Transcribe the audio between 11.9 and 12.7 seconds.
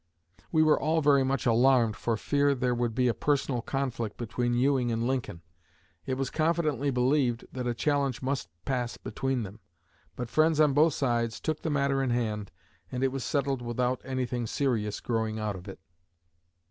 in hand,